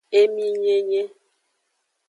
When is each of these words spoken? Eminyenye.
Eminyenye. 0.19 1.01